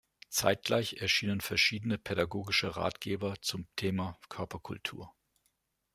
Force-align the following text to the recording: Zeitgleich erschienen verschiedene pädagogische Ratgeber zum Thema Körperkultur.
Zeitgleich 0.31 0.93
erschienen 0.95 1.41
verschiedene 1.41 1.99
pädagogische 1.99 2.75
Ratgeber 2.75 3.35
zum 3.39 3.67
Thema 3.75 4.17
Körperkultur. 4.29 5.13